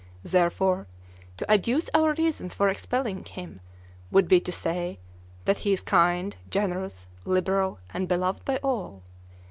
[0.23, 0.87] Therefore,
[1.37, 3.61] to adduce our reasons for expelling him,
[4.09, 4.97] would be to say
[5.45, 9.03] that he is kind, generous, liberal, and beloved by all.